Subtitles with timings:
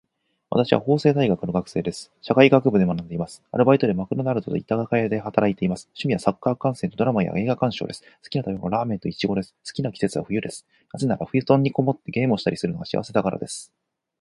[0.49, 2.11] 私は法政大学の学生です。
[2.23, 3.43] 社会学部で学んでいます。
[3.51, 5.89] アルバイトはマクドナルドと居酒屋で働いています。
[5.89, 8.01] 趣味はサッカー観戦とドラマや映画鑑賞です。
[8.23, 9.53] 好きな食べ物はラーメンといちごです。
[9.63, 10.65] 好きな季節は冬です。
[10.91, 13.71] なぜなら、布団にこもってゲームをしたりするのが幸せだからです。